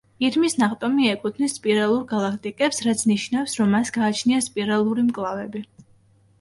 ირმის 0.27 0.53
ნახტომი 0.61 1.09
ეკუთვნის 1.09 1.55
სპირალურ 1.59 2.01
გალაქტიკებს, 2.15 2.81
რაც 2.87 3.05
ნიშნავს 3.13 3.55
რომ 3.61 3.71
მას 3.77 3.95
გააჩნია 4.01 4.43
სპირალური 4.49 5.09
მკლავები. 5.13 5.67